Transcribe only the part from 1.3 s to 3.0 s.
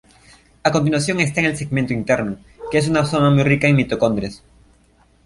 el segmento interno, que es